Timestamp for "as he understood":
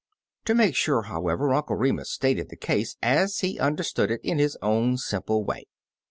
3.03-4.09